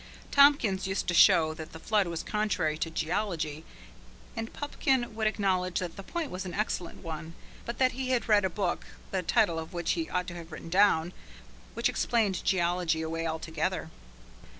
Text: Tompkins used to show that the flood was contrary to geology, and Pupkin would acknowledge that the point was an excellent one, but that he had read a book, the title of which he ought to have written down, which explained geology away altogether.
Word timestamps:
Tompkins 0.31 0.87
used 0.87 1.05
to 1.09 1.13
show 1.13 1.53
that 1.53 1.73
the 1.73 1.79
flood 1.79 2.07
was 2.07 2.23
contrary 2.23 2.75
to 2.75 2.89
geology, 2.89 3.63
and 4.35 4.51
Pupkin 4.51 5.13
would 5.13 5.27
acknowledge 5.27 5.77
that 5.77 5.95
the 5.95 6.01
point 6.01 6.31
was 6.31 6.43
an 6.43 6.55
excellent 6.55 7.03
one, 7.03 7.35
but 7.67 7.77
that 7.77 7.91
he 7.91 8.09
had 8.09 8.27
read 8.27 8.43
a 8.43 8.49
book, 8.49 8.87
the 9.11 9.21
title 9.21 9.59
of 9.59 9.73
which 9.73 9.91
he 9.91 10.09
ought 10.09 10.25
to 10.25 10.33
have 10.33 10.51
written 10.51 10.69
down, 10.71 11.13
which 11.75 11.87
explained 11.87 12.43
geology 12.43 13.03
away 13.03 13.27
altogether. 13.27 13.91